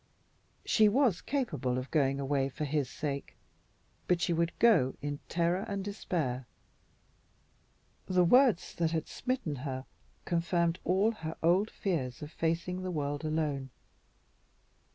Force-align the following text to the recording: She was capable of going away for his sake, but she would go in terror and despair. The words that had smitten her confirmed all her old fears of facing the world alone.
She 0.65 0.89
was 0.89 1.21
capable 1.21 1.77
of 1.77 1.91
going 1.91 2.19
away 2.19 2.49
for 2.49 2.65
his 2.65 2.89
sake, 2.89 3.35
but 4.07 4.19
she 4.19 4.33
would 4.33 4.51
go 4.57 4.95
in 4.99 5.19
terror 5.29 5.63
and 5.67 5.83
despair. 5.85 6.47
The 8.07 8.23
words 8.23 8.73
that 8.77 8.89
had 8.89 9.07
smitten 9.07 9.57
her 9.57 9.85
confirmed 10.25 10.79
all 10.83 11.11
her 11.11 11.37
old 11.43 11.69
fears 11.69 12.23
of 12.23 12.31
facing 12.31 12.81
the 12.81 12.89
world 12.89 13.23
alone. 13.23 13.69